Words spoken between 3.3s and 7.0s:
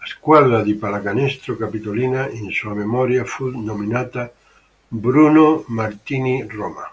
denominata 'Bruno Mussolini Roma'.